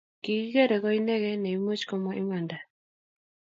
kikikeree 0.23 0.79
koinekee 0.83 1.35
nemuch 1.43 1.83
komwaa 1.89 2.19
imanda 2.21 2.57